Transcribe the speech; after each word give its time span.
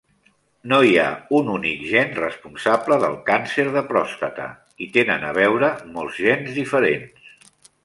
No 0.69 0.77
hi 0.85 0.95
ha 1.01 1.09
un 1.39 1.51
únic 1.55 1.83
gen 1.91 2.15
responsable 2.19 2.97
del 3.05 3.19
càncer 3.29 3.67
de 3.77 3.85
pròstata; 3.93 4.49
hi 4.81 4.89
tenen 4.97 5.29
a 5.31 5.37
veure 5.41 5.73
molts 6.01 6.21
gens 6.27 6.59
diferents. 6.61 7.33